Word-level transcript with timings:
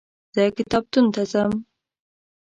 زه 0.35 0.41
کتابتون 0.57 1.05
ته 1.13 1.21
ځم. 1.31 1.51